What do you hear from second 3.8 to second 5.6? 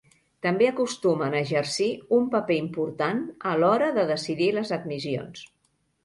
de decidir les admissions.